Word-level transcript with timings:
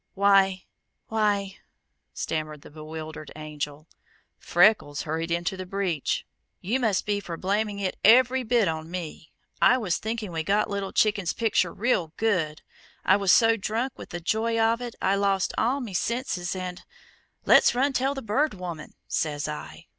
"Why, 0.15 0.65
why" 1.09 1.57
stammered 2.15 2.61
the 2.63 2.71
bewildered 2.71 3.31
Angel. 3.35 3.87
Freckles 4.39 5.03
hurried 5.03 5.29
into 5.29 5.55
the 5.55 5.67
breach. 5.67 6.25
"You 6.59 6.79
must 6.79 7.05
be 7.05 7.19
for 7.19 7.37
blaming 7.37 7.77
it 7.77 7.97
every 8.03 8.41
bit 8.41 8.67
on 8.67 8.89
me. 8.89 9.31
I 9.61 9.77
was 9.77 9.97
thinking 9.99 10.31
we 10.31 10.41
got 10.43 10.71
Little 10.71 10.91
Chicken's 10.91 11.33
picture 11.33 11.71
real 11.71 12.13
good. 12.17 12.63
I 13.05 13.15
was 13.15 13.31
so 13.31 13.55
drunk 13.57 13.95
with 13.99 14.09
the 14.09 14.19
joy 14.19 14.59
of 14.59 14.81
it 14.81 14.95
I 15.03 15.13
lost 15.13 15.53
all 15.55 15.81
me 15.81 15.93
senses 15.93 16.55
and, 16.55 16.83
'Let's 17.45 17.75
run 17.75 17.93
tell 17.93 18.15
the 18.15 18.23
Bird 18.23 18.55
Woman,' 18.55 18.95
says 19.07 19.47
I. 19.47 19.85